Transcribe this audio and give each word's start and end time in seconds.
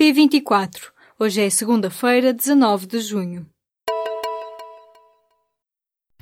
P24. 0.00 0.92
Hoje 1.18 1.40
é 1.40 1.50
segunda-feira, 1.50 2.32
19 2.32 2.86
de 2.86 3.00
junho. 3.00 3.44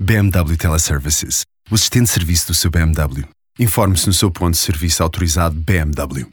BMW 0.01 0.57
Teleservices. 0.57 1.45
O 1.71 1.75
assistente 1.75 2.05
de 2.05 2.11
serviço 2.11 2.47
do 2.47 2.55
seu 2.55 2.71
BMW. 2.71 3.29
Informe-se 3.61 4.07
no 4.07 4.15
seu 4.15 4.31
ponto 4.31 4.53
de 4.53 4.57
serviço 4.61 5.03
autorizado 5.03 5.55
BMW. 5.61 6.27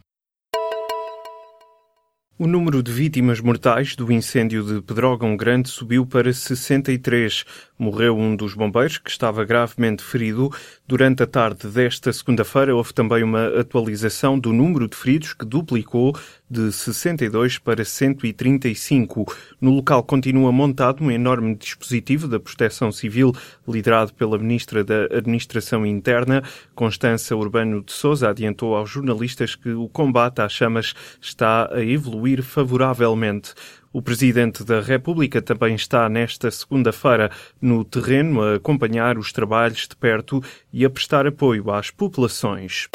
O 2.39 2.47
número 2.47 2.81
de 2.81 2.93
vítimas 2.93 3.41
mortais 3.41 3.93
do 3.93 4.09
incêndio 4.09 4.63
de 4.63 4.81
Pedrógão 4.81 5.35
Grande 5.35 5.67
subiu 5.67 6.05
para 6.05 6.31
63. 6.31 7.43
Morreu 7.83 8.17
um 8.17 8.33
dos 8.33 8.53
bombeiros, 8.53 8.97
que 8.97 9.09
estava 9.09 9.43
gravemente 9.43 10.01
ferido. 10.01 10.49
Durante 10.87 11.21
a 11.21 11.27
tarde 11.27 11.67
desta 11.67 12.13
segunda-feira, 12.13 12.73
houve 12.73 12.93
também 12.93 13.23
uma 13.23 13.59
atualização 13.59 14.39
do 14.39 14.53
número 14.53 14.87
de 14.87 14.95
feridos, 14.95 15.33
que 15.33 15.45
duplicou 15.45 16.15
de 16.49 16.71
62 16.71 17.57
para 17.57 17.83
135. 17.83 19.25
No 19.59 19.71
local 19.71 20.01
continua 20.01 20.49
montado 20.49 21.03
um 21.03 21.11
enorme 21.11 21.55
dispositivo 21.55 22.25
da 22.25 22.39
Proteção 22.39 22.89
Civil, 22.89 23.33
liderado 23.67 24.13
pela 24.13 24.37
Ministra 24.37 24.81
da 24.81 25.03
Administração 25.11 25.85
Interna. 25.85 26.41
Constança 26.73 27.35
Urbano 27.35 27.83
de 27.83 27.91
Souza 27.91 28.29
adiantou 28.29 28.77
aos 28.77 28.89
jornalistas 28.89 29.55
que 29.55 29.71
o 29.71 29.89
combate 29.89 30.39
às 30.39 30.53
chamas 30.53 30.93
está 31.19 31.69
a 31.69 31.83
evoluir 31.83 32.41
favoravelmente. 32.43 33.53
O 33.93 34.01
Presidente 34.01 34.63
da 34.63 34.81
República 34.81 35.39
também 35.39 35.75
está 35.75 36.09
nesta 36.09 36.49
segunda-feira 36.49 37.29
no 37.61 37.85
terreno 37.85 38.41
a 38.41 38.55
acompanhar 38.55 39.19
os 39.19 39.31
trabalhos 39.31 39.87
de 39.87 39.95
perto 39.95 40.41
e 40.73 40.83
a 40.83 40.89
prestar 40.89 41.27
apoio 41.27 41.69
às 41.69 41.91
populações. 41.91 42.89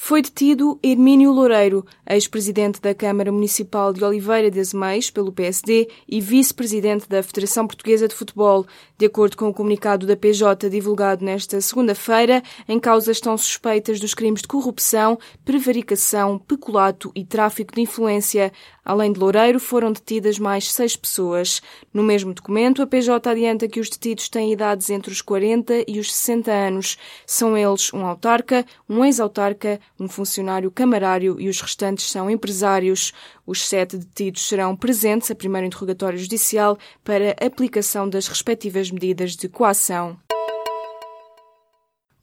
Foi 0.00 0.22
detido 0.22 0.78
Hermínio 0.82 1.32
Loureiro, 1.32 1.84
ex-presidente 2.08 2.80
da 2.80 2.94
Câmara 2.94 3.32
Municipal 3.32 3.92
de 3.92 4.02
Oliveira 4.02 4.50
de 4.50 4.60
Azeméis, 4.60 5.10
pelo 5.10 5.32
PSD, 5.32 5.88
e 6.08 6.20
vice-presidente 6.20 7.08
da 7.08 7.22
Federação 7.22 7.66
Portuguesa 7.66 8.08
de 8.08 8.14
Futebol. 8.14 8.64
De 8.96 9.04
acordo 9.04 9.36
com 9.36 9.48
o 9.48 9.52
comunicado 9.52 10.06
da 10.06 10.16
PJ 10.16 10.70
divulgado 10.70 11.24
nesta 11.24 11.60
segunda-feira, 11.60 12.42
em 12.66 12.78
causa 12.80 13.12
estão 13.12 13.36
suspeitas 13.36 14.00
dos 14.00 14.14
crimes 14.14 14.40
de 14.40 14.48
corrupção, 14.48 15.18
prevaricação, 15.44 16.38
peculato 16.38 17.10
e 17.14 17.24
tráfico 17.24 17.74
de 17.74 17.82
influência. 17.82 18.52
Além 18.88 19.12
de 19.12 19.20
Loureiro, 19.20 19.60
foram 19.60 19.92
detidas 19.92 20.38
mais 20.38 20.72
seis 20.72 20.96
pessoas. 20.96 21.60
No 21.92 22.02
mesmo 22.02 22.32
documento, 22.32 22.80
a 22.80 22.86
PJ 22.86 23.28
adianta 23.28 23.68
que 23.68 23.80
os 23.80 23.90
detidos 23.90 24.30
têm 24.30 24.50
idades 24.50 24.88
entre 24.88 25.12
os 25.12 25.20
40 25.20 25.84
e 25.86 26.00
os 26.00 26.10
60 26.10 26.50
anos. 26.50 26.96
São 27.26 27.54
eles 27.54 27.92
um 27.92 28.06
autarca, 28.06 28.64
um 28.88 29.04
ex-autarca, 29.04 29.78
um 30.00 30.08
funcionário 30.08 30.70
camarário 30.70 31.38
e 31.38 31.50
os 31.50 31.60
restantes 31.60 32.10
são 32.10 32.30
empresários. 32.30 33.12
Os 33.46 33.68
sete 33.68 33.98
detidos 33.98 34.48
serão 34.48 34.74
presentes 34.74 35.30
a 35.30 35.34
primeiro 35.34 35.66
interrogatório 35.66 36.18
judicial 36.18 36.78
para 37.04 37.36
aplicação 37.44 38.08
das 38.08 38.26
respectivas 38.26 38.90
medidas 38.90 39.36
de 39.36 39.50
coação. 39.50 40.16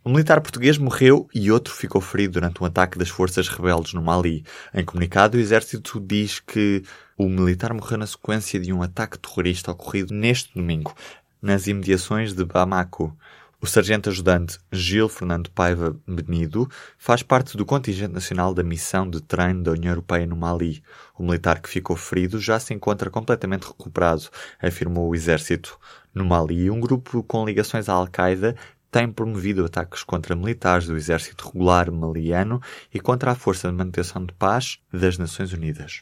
Um 0.08 0.12
militar 0.12 0.40
português 0.40 0.78
morreu 0.78 1.28
e 1.34 1.52
outro 1.52 1.74
ficou 1.74 2.00
ferido 2.00 2.34
durante 2.34 2.62
um 2.62 2.66
ataque 2.68 2.96
das 2.96 3.10
forças 3.10 3.50
rebeldes 3.50 3.94
no 3.94 4.04
Mali. 4.04 4.46
Em 4.72 4.86
comunicado, 4.86 5.36
o 5.36 5.42
exército 5.42 6.00
diz 6.00 6.40
que 6.40 6.84
o 7.18 7.28
militar 7.28 7.74
morreu 7.74 7.98
na 7.98 8.06
sequência 8.06 8.60
de 8.60 8.72
um 8.72 8.84
ataque 8.84 9.18
terrorista 9.18 9.72
ocorrido 9.72 10.14
neste 10.14 10.54
domingo, 10.54 10.94
nas 11.42 11.66
imediações 11.66 12.36
de 12.36 12.46
Bamako. 12.46 13.18
O 13.60 13.66
sargento 13.66 14.12
ajudante 14.12 14.60
Gil 14.72 15.10
Fernando 15.10 15.50
Paiva 15.50 16.00
Benido 16.08 16.70
faz 17.00 17.24
parte 17.24 17.58
do 17.58 17.66
contingente 17.66 18.14
nacional 18.14 18.54
da 18.54 18.62
missão 18.62 19.10
de 19.10 19.20
treino 19.20 19.64
da 19.64 19.72
União 19.72 19.90
Europeia 19.90 20.28
no 20.28 20.36
Mali. 20.36 20.84
O 21.18 21.24
militar 21.24 21.60
que 21.60 21.68
ficou 21.68 21.96
ferido 21.96 22.40
já 22.40 22.60
se 22.60 22.76
encontra 22.76 23.10
completamente 23.10 23.64
recuperado, 23.64 24.30
afirmou 24.62 25.10
o 25.10 25.16
exército. 25.16 25.80
No 26.14 26.24
Mali, 26.24 26.70
um 26.70 26.80
grupo 26.80 27.24
com 27.24 27.44
ligações 27.44 27.90
à 27.90 27.94
Al-Qaeda 27.94 28.56
tem 28.96 29.12
promovido 29.12 29.66
ataques 29.66 30.04
contra 30.04 30.38
militares 30.38 30.88
do 30.88 30.96
exército 30.96 31.48
regular 31.48 31.92
maliano 31.92 32.62
e 32.94 32.98
contra 32.98 33.32
a 33.32 33.36
Força 33.36 33.68
de 33.68 33.76
Manutenção 33.76 34.26
de 34.26 34.32
Paz 34.32 34.80
das 34.90 35.18
Nações 35.18 35.52
Unidas. 35.52 36.02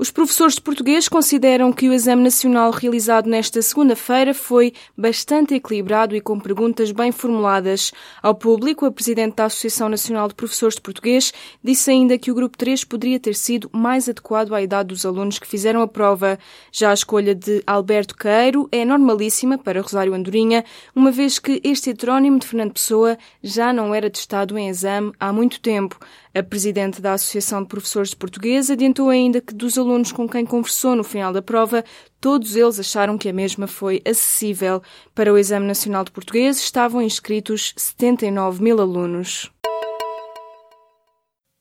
Os 0.00 0.10
professores 0.10 0.54
de 0.54 0.62
português 0.62 1.10
consideram 1.10 1.70
que 1.74 1.86
o 1.86 1.92
exame 1.92 2.22
nacional 2.22 2.70
realizado 2.70 3.28
nesta 3.28 3.60
segunda-feira 3.60 4.32
foi 4.32 4.72
bastante 4.96 5.52
equilibrado 5.52 6.16
e 6.16 6.22
com 6.22 6.40
perguntas 6.40 6.90
bem 6.90 7.12
formuladas. 7.12 7.92
Ao 8.22 8.34
público, 8.34 8.86
a 8.86 8.90
presidente 8.90 9.36
da 9.36 9.44
Associação 9.44 9.90
Nacional 9.90 10.26
de 10.26 10.34
Professores 10.34 10.76
de 10.76 10.80
Português 10.80 11.34
disse 11.62 11.90
ainda 11.90 12.16
que 12.16 12.30
o 12.30 12.34
grupo 12.34 12.56
3 12.56 12.82
poderia 12.84 13.20
ter 13.20 13.34
sido 13.34 13.68
mais 13.74 14.08
adequado 14.08 14.54
à 14.54 14.62
idade 14.62 14.88
dos 14.88 15.04
alunos 15.04 15.38
que 15.38 15.46
fizeram 15.46 15.82
a 15.82 15.86
prova. 15.86 16.38
Já 16.72 16.92
a 16.92 16.94
escolha 16.94 17.34
de 17.34 17.62
Alberto 17.66 18.16
Queiro 18.16 18.70
é 18.72 18.86
normalíssima 18.86 19.58
para 19.58 19.82
Rosário 19.82 20.14
Andorinha, 20.14 20.64
uma 20.96 21.10
vez 21.10 21.38
que 21.38 21.60
este 21.62 21.90
heterónimo 21.90 22.38
de 22.38 22.46
Fernando 22.46 22.72
Pessoa 22.72 23.18
já 23.42 23.70
não 23.70 23.94
era 23.94 24.08
testado 24.08 24.56
em 24.56 24.70
exame 24.70 25.12
há 25.20 25.30
muito 25.30 25.60
tempo. 25.60 25.98
A 26.32 26.44
presidente 26.44 27.02
da 27.02 27.14
Associação 27.14 27.60
de 27.60 27.68
Professores 27.68 28.10
de 28.10 28.16
Português 28.16 28.70
adiantou 28.70 29.08
ainda 29.08 29.40
que 29.40 29.52
dos 29.52 29.76
alunos 29.76 29.89
com 30.12 30.28
quem 30.28 30.46
conversou 30.46 30.94
no 30.94 31.02
final 31.02 31.32
da 31.32 31.42
prova, 31.42 31.84
todos 32.20 32.54
eles 32.54 32.78
acharam 32.78 33.18
que 33.18 33.28
a 33.28 33.32
mesma 33.32 33.66
foi 33.66 34.00
acessível. 34.06 34.82
Para 35.14 35.32
o 35.32 35.38
Exame 35.38 35.66
Nacional 35.66 36.04
de 36.04 36.10
Português 36.10 36.58
estavam 36.58 37.02
inscritos 37.02 37.72
79 37.76 38.62
mil 38.62 38.80
alunos. 38.80 39.50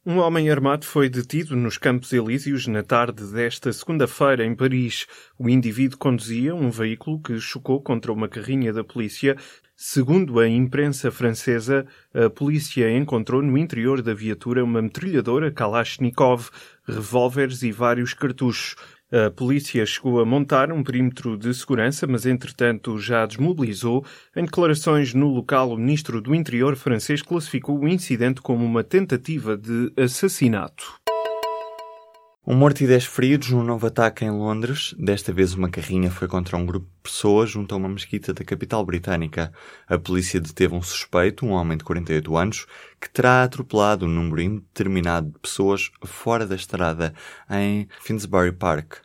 Um 0.05 0.19
homem 0.19 0.49
armado 0.49 0.85
foi 0.85 1.09
detido 1.09 1.55
nos 1.55 1.77
Campos 1.77 2.13
Elíseos 2.13 2.67
na 2.67 2.81
tarde 2.81 3.23
desta 3.31 3.71
segunda-feira 3.73 4.45
em 4.45 4.55
Paris. 4.55 5.05
O 5.37 5.49
indivíduo 5.49 5.97
conduzia 5.97 6.55
um 6.55 6.69
veículo 6.69 7.21
que 7.21 7.39
chocou 7.39 7.81
contra 7.81 8.11
uma 8.11 8.27
carrinha 8.27 8.71
da 8.71 8.83
polícia 8.83 9.35
Segundo 9.81 10.41
a 10.41 10.45
imprensa 10.45 11.09
francesa, 11.09 11.87
a 12.13 12.29
polícia 12.29 12.91
encontrou 12.91 13.41
no 13.41 13.57
interior 13.57 14.01
da 14.01 14.13
viatura 14.13 14.61
uma 14.61 14.81
metralhadora 14.81 15.49
Kalashnikov, 15.53 16.49
revólveres 16.89 17.63
e 17.63 17.71
vários 17.71 18.13
cartuchos. 18.13 18.75
A 19.11 19.31
polícia 19.31 19.83
chegou 19.87 20.19
a 20.19 20.25
montar 20.25 20.71
um 20.71 20.83
perímetro 20.83 21.35
de 21.35 21.51
segurança, 21.51 22.05
mas 22.05 22.27
entretanto 22.27 22.99
já 22.99 23.25
desmobilizou. 23.25 24.05
Em 24.35 24.45
declarações 24.45 25.15
no 25.15 25.27
local, 25.27 25.71
o 25.71 25.77
ministro 25.77 26.21
do 26.21 26.35
Interior 26.35 26.75
francês 26.75 27.23
classificou 27.23 27.79
o 27.79 27.87
incidente 27.87 28.39
como 28.39 28.63
uma 28.63 28.83
tentativa 28.83 29.57
de 29.57 29.91
assassinato. 29.97 31.08
Um 32.51 32.55
morto 32.55 32.81
e 32.81 32.87
dez 32.87 33.05
feridos 33.05 33.51
num 33.51 33.63
novo 33.63 33.85
ataque 33.85 34.25
em 34.25 34.31
Londres. 34.31 34.95
Desta 34.97 35.31
vez 35.31 35.53
uma 35.53 35.69
carrinha 35.69 36.09
foi 36.09 36.27
contra 36.27 36.57
um 36.57 36.65
grupo 36.65 36.87
de 36.87 37.03
pessoas 37.03 37.51
junto 37.51 37.75
a 37.75 37.77
uma 37.77 37.87
mesquita 37.87 38.33
da 38.33 38.43
capital 38.43 38.83
britânica. 38.83 39.53
A 39.87 39.99
polícia 39.99 40.41
deteve 40.41 40.73
um 40.73 40.81
suspeito, 40.81 41.45
um 41.45 41.51
homem 41.51 41.77
de 41.77 41.83
48 41.83 42.35
anos, 42.35 42.65
que 42.99 43.07
terá 43.07 43.43
atropelado 43.43 44.07
um 44.07 44.09
número 44.09 44.41
indeterminado 44.41 45.29
de 45.29 45.37
pessoas 45.37 45.91
fora 46.03 46.47
da 46.47 46.55
estrada 46.55 47.13
em 47.51 47.87
Finsbury 48.01 48.53
Park. 48.53 48.95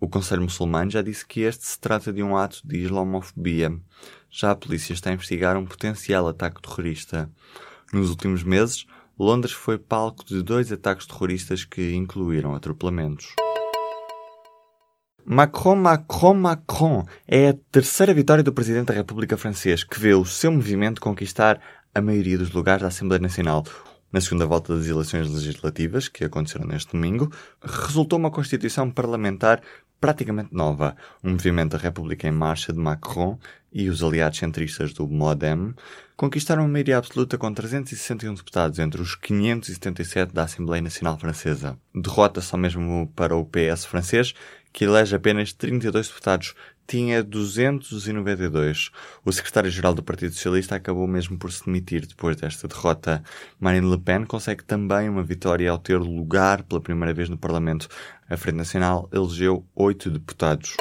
O 0.00 0.08
Conselho 0.08 0.40
Muçulmano 0.40 0.90
já 0.90 1.02
disse 1.02 1.26
que 1.26 1.42
este 1.42 1.66
se 1.66 1.78
trata 1.78 2.10
de 2.10 2.22
um 2.22 2.34
ato 2.34 2.66
de 2.66 2.78
islamofobia. 2.78 3.78
Já 4.30 4.52
a 4.52 4.56
polícia 4.56 4.94
está 4.94 5.10
a 5.10 5.12
investigar 5.12 5.58
um 5.58 5.66
potencial 5.66 6.26
ataque 6.26 6.62
terrorista. 6.62 7.30
Nos 7.92 8.08
últimos 8.08 8.42
meses, 8.42 8.86
Londres 9.18 9.52
foi 9.52 9.78
palco 9.78 10.24
de 10.24 10.42
dois 10.42 10.72
ataques 10.72 11.06
terroristas 11.06 11.64
que 11.64 11.94
incluíram 11.94 12.54
atropelamentos. 12.54 13.28
Macron, 15.24 15.76
Macron, 15.76 16.34
Macron 16.34 17.06
é 17.26 17.50
a 17.50 17.54
terceira 17.70 18.12
vitória 18.12 18.42
do 18.42 18.52
Presidente 18.52 18.88
da 18.88 18.94
República 18.94 19.36
Francês, 19.36 19.84
que 19.84 19.98
vê 19.98 20.14
o 20.14 20.24
seu 20.24 20.50
movimento 20.50 21.00
conquistar 21.00 21.60
a 21.94 22.00
maioria 22.00 22.36
dos 22.36 22.50
lugares 22.50 22.82
da 22.82 22.88
Assembleia 22.88 23.22
Nacional. 23.22 23.64
Na 24.12 24.20
segunda 24.20 24.46
volta 24.46 24.76
das 24.76 24.86
eleições 24.86 25.30
legislativas, 25.30 26.08
que 26.08 26.24
aconteceram 26.24 26.66
neste 26.66 26.92
domingo, 26.92 27.32
resultou 27.62 28.18
uma 28.18 28.30
constituição 28.30 28.90
parlamentar 28.90 29.62
praticamente 30.04 30.54
nova. 30.54 30.94
Um 31.22 31.30
movimento 31.30 31.72
da 31.72 31.78
República 31.78 32.28
em 32.28 32.30
Marcha 32.30 32.74
de 32.74 32.78
Macron 32.78 33.38
e 33.72 33.88
os 33.88 34.02
aliados 34.02 34.38
centristas 34.38 34.92
do 34.92 35.08
MoDem 35.08 35.74
conquistaram 36.14 36.64
a 36.64 36.68
maioria 36.68 36.98
absoluta 36.98 37.38
com 37.38 37.50
361 37.54 38.34
deputados 38.34 38.78
entre 38.78 39.00
os 39.00 39.14
577 39.14 40.34
da 40.34 40.42
Assembleia 40.42 40.82
Nacional 40.82 41.18
Francesa. 41.18 41.78
Derrota 41.94 42.42
só 42.42 42.58
mesmo 42.58 43.10
para 43.16 43.34
o 43.34 43.46
PS 43.46 43.86
francês, 43.86 44.34
que 44.74 44.84
elege 44.84 45.16
apenas 45.16 45.54
32 45.54 46.08
deputados, 46.08 46.54
tinha 46.86 47.22
292. 47.22 48.90
O 49.24 49.32
secretário-geral 49.32 49.94
do 49.94 50.02
Partido 50.02 50.34
Socialista 50.34 50.76
acabou 50.76 51.06
mesmo 51.06 51.38
por 51.38 51.52
se 51.52 51.64
demitir 51.64 52.06
depois 52.06 52.36
desta 52.36 52.68
derrota. 52.68 53.22
Marine 53.58 53.90
Le 53.90 53.98
Pen 53.98 54.24
consegue 54.24 54.64
também 54.64 55.08
uma 55.08 55.22
vitória 55.22 55.70
ao 55.70 55.78
ter 55.78 55.98
lugar 55.98 56.62
pela 56.62 56.80
primeira 56.80 57.14
vez 57.14 57.28
no 57.28 57.38
Parlamento. 57.38 57.88
A 58.28 58.36
Frente 58.36 58.56
Nacional 58.56 59.08
elegeu 59.12 59.66
oito 59.74 60.10
deputados. 60.10 60.76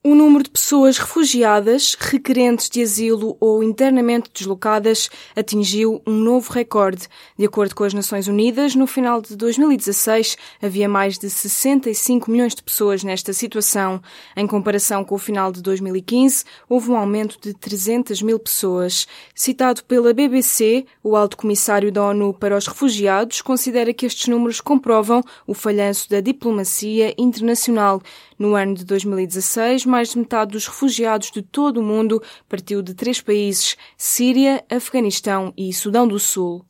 O 0.00 0.14
número 0.14 0.44
de 0.44 0.50
pessoas 0.50 0.96
refugiadas, 0.96 1.96
requerentes 1.98 2.70
de 2.70 2.80
asilo 2.80 3.36
ou 3.40 3.64
internamente 3.64 4.30
deslocadas 4.32 5.10
atingiu 5.34 6.00
um 6.06 6.12
novo 6.12 6.52
recorde. 6.52 7.08
De 7.36 7.44
acordo 7.44 7.74
com 7.74 7.82
as 7.82 7.92
Nações 7.92 8.28
Unidas, 8.28 8.76
no 8.76 8.86
final 8.86 9.20
de 9.20 9.36
2016 9.36 10.36
havia 10.62 10.88
mais 10.88 11.18
de 11.18 11.28
65 11.28 12.30
milhões 12.30 12.54
de 12.54 12.62
pessoas 12.62 13.02
nesta 13.02 13.32
situação. 13.32 14.00
Em 14.36 14.46
comparação 14.46 15.04
com 15.04 15.16
o 15.16 15.18
final 15.18 15.50
de 15.50 15.60
2015, 15.62 16.44
houve 16.68 16.92
um 16.92 16.96
aumento 16.96 17.36
de 17.40 17.52
300 17.52 18.22
mil 18.22 18.38
pessoas. 18.38 19.04
Citado 19.34 19.82
pela 19.82 20.14
BBC, 20.14 20.86
o 21.02 21.16
Alto 21.16 21.36
Comissário 21.36 21.90
da 21.90 22.04
ONU 22.04 22.32
para 22.32 22.56
os 22.56 22.68
Refugiados 22.68 23.42
considera 23.42 23.92
que 23.92 24.06
estes 24.06 24.28
números 24.28 24.60
comprovam 24.60 25.24
o 25.44 25.54
falhanço 25.54 26.08
da 26.08 26.20
diplomacia 26.20 27.12
internacional. 27.18 28.00
No 28.38 28.54
ano 28.54 28.74
de 28.76 28.84
2016, 28.84 29.87
mais 29.88 30.10
de 30.10 30.18
metade 30.18 30.52
dos 30.52 30.66
refugiados 30.66 31.30
de 31.30 31.42
todo 31.42 31.78
o 31.78 31.82
mundo 31.82 32.22
partiu 32.48 32.82
de 32.82 32.94
três 32.94 33.20
países: 33.20 33.76
Síria, 33.96 34.64
Afeganistão 34.70 35.52
e 35.56 35.72
Sudão 35.72 36.06
do 36.06 36.18
Sul. 36.18 36.64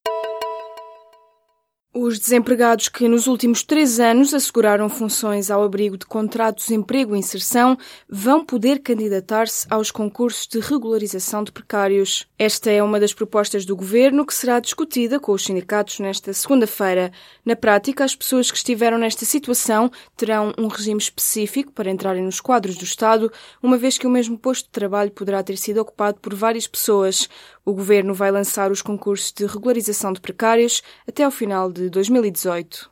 Os 2.00 2.20
desempregados 2.20 2.88
que 2.88 3.08
nos 3.08 3.26
últimos 3.26 3.64
três 3.64 3.98
anos 3.98 4.32
asseguraram 4.32 4.88
funções 4.88 5.50
ao 5.50 5.64
abrigo 5.64 5.98
de 5.98 6.06
contratos 6.06 6.68
de 6.68 6.74
emprego 6.76 7.16
e 7.16 7.18
inserção 7.18 7.76
vão 8.08 8.44
poder 8.44 8.78
candidatar-se 8.78 9.66
aos 9.68 9.90
concursos 9.90 10.46
de 10.46 10.60
regularização 10.60 11.42
de 11.42 11.50
precários. 11.50 12.24
Esta 12.38 12.70
é 12.70 12.80
uma 12.80 13.00
das 13.00 13.12
propostas 13.12 13.64
do 13.64 13.74
governo 13.74 14.24
que 14.24 14.32
será 14.32 14.60
discutida 14.60 15.18
com 15.18 15.32
os 15.32 15.42
sindicatos 15.44 15.98
nesta 15.98 16.32
segunda-feira. 16.32 17.10
Na 17.44 17.56
prática, 17.56 18.04
as 18.04 18.14
pessoas 18.14 18.48
que 18.48 18.58
estiveram 18.58 18.96
nesta 18.96 19.24
situação 19.24 19.90
terão 20.16 20.52
um 20.56 20.68
regime 20.68 21.00
específico 21.00 21.72
para 21.72 21.90
entrarem 21.90 22.22
nos 22.22 22.40
quadros 22.40 22.76
do 22.76 22.84
Estado, 22.84 23.28
uma 23.60 23.76
vez 23.76 23.98
que 23.98 24.06
o 24.06 24.10
mesmo 24.10 24.38
posto 24.38 24.66
de 24.66 24.70
trabalho 24.70 25.10
poderá 25.10 25.42
ter 25.42 25.56
sido 25.56 25.78
ocupado 25.78 26.20
por 26.20 26.32
várias 26.32 26.68
pessoas. 26.68 27.28
O 27.64 27.74
governo 27.74 28.14
vai 28.14 28.30
lançar 28.30 28.70
os 28.70 28.80
concursos 28.82 29.32
de 29.32 29.44
regularização 29.44 30.12
de 30.12 30.20
precários 30.20 30.80
até 31.06 31.24
ao 31.24 31.30
final 31.30 31.68
de 31.88 32.00
2018. 32.00 32.90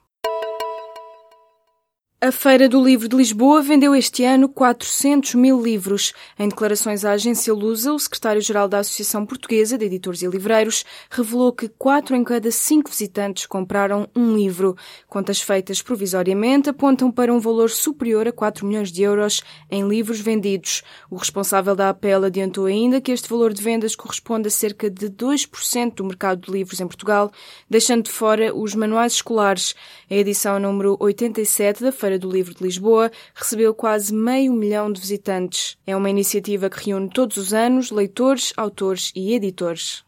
A 2.19 2.33
Feira 2.33 2.67
do 2.67 2.83
Livro 2.83 3.11
de 3.11 3.15
Lisboa 3.15 3.61
vendeu 3.61 3.95
este 3.95 4.25
ano 4.25 4.49
400 4.49 5.35
mil 5.35 5.61
livros. 5.61 6.15
Em 6.39 6.49
declarações 6.49 7.05
à 7.05 7.13
agência 7.13 7.53
Lusa, 7.53 7.93
o 7.93 7.99
secretário-geral 7.99 8.67
da 8.67 8.79
Associação 8.79 9.27
Portuguesa 9.27 9.77
de 9.77 9.85
Editores 9.85 10.23
e 10.23 10.27
Livreiros 10.27 10.83
revelou 11.11 11.53
que 11.53 11.69
quatro 11.69 12.17
em 12.17 12.25
cada 12.25 12.51
cinco 12.51 12.89
visitantes 12.89 13.45
compraram 13.45 14.09
um 14.17 14.35
livro. 14.35 14.75
Contas 15.07 15.43
feitas 15.43 15.83
provisoriamente 15.83 16.71
apontam 16.71 17.13
para 17.13 17.33
um 17.33 17.39
valor 17.39 17.69
superior 17.69 18.27
a 18.27 18.33
4 18.33 18.67
milhões 18.67 18.91
de 18.91 19.03
euros 19.03 19.43
em 19.71 19.87
livros 19.87 20.19
vendidos. 20.19 20.83
O 21.11 21.17
responsável 21.17 21.77
da 21.77 21.91
APEL 21.91 22.25
adiantou 22.25 22.65
ainda 22.65 22.99
que 22.99 23.13
este 23.13 23.29
valor 23.29 23.53
de 23.53 23.63
vendas 23.63 23.95
corresponde 23.95 24.49
a 24.49 24.51
cerca 24.51 24.89
de 24.89 25.11
2% 25.11 25.97
do 25.97 26.05
mercado 26.05 26.47
de 26.47 26.51
livros 26.51 26.81
em 26.81 26.87
Portugal, 26.87 27.31
deixando 27.69 28.05
de 28.05 28.11
fora 28.11 28.57
os 28.57 28.75
manuais 28.75 29.13
escolares. 29.13 29.75
A 30.11 30.15
edição 30.15 30.59
número 30.59 30.97
87 30.99 31.83
da 31.83 31.93
Feira 31.93 32.06
Feira 32.07 32.21
do 32.21 32.31
Livro 32.31 32.55
de 32.55 32.63
Lisboa 32.63 33.11
recebeu 33.35 33.75
quase 33.75 34.15
meio 34.15 34.53
milhão 34.53 34.93
de 34.93 35.01
visitantes. 35.01 35.77
É 35.85 35.97
uma 35.97 36.09
iniciativa 36.09 36.71
que 36.71 36.87
reúne 36.87 37.11
todos 37.11 37.37
os 37.37 37.53
anos 37.53 37.91
leitores, 37.91 38.53
autores 38.57 39.11
e 39.13 39.35
editores. 39.35 40.06